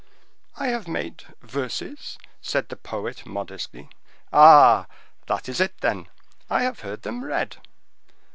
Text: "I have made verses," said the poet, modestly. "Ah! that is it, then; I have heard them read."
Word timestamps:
"I 0.55 0.69
have 0.69 0.87
made 0.87 1.25
verses," 1.43 2.17
said 2.41 2.69
the 2.69 2.75
poet, 2.75 3.23
modestly. 3.23 3.87
"Ah! 4.33 4.87
that 5.27 5.47
is 5.47 5.61
it, 5.61 5.77
then; 5.81 6.07
I 6.49 6.63
have 6.63 6.79
heard 6.79 7.03
them 7.03 7.23
read." 7.23 7.57